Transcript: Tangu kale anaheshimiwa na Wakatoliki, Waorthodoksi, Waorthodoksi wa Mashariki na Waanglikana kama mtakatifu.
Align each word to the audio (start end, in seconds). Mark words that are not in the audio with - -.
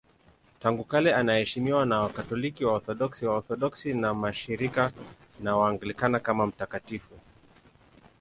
Tangu 0.59 0.83
kale 0.83 1.15
anaheshimiwa 1.15 1.85
na 1.85 1.99
Wakatoliki, 2.01 2.65
Waorthodoksi, 2.65 3.25
Waorthodoksi 3.25 3.93
wa 3.93 4.13
Mashariki 4.13 4.79
na 5.39 5.57
Waanglikana 5.57 6.19
kama 6.19 6.47
mtakatifu. 6.47 7.13